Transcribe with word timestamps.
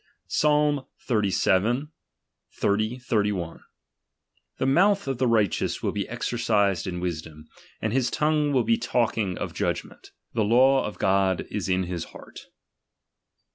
Psalm 0.27 0.83
xxxvii. 1.07 1.87
30, 2.57 2.97
31: 2.97 3.59
The 4.57 4.65
mouth 4.65 5.07
of 5.07 5.19
the 5.19 5.27
righteous 5.27 5.83
will 5.83 5.91
be 5.91 6.09
exercised 6.09 6.87
in 6.87 6.99
wisdom, 6.99 7.45
and 7.83 7.93
his 7.93 8.09
tongue 8.09 8.51
will 8.51 8.63
be 8.63 8.79
talking 8.79 9.37
of 9.37 9.53
judgmeitt: 9.53 10.09
the 10.33 10.43
lam 10.43 10.85
of 10.85 10.97
God 10.97 11.45
is 11.51 11.69
in 11.69 11.83
his 11.83 12.05
heart. 12.05 12.47